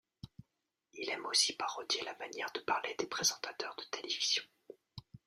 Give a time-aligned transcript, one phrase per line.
[0.95, 4.41] Il aime aussi parodier la manière de parler des présentateurs de télévision.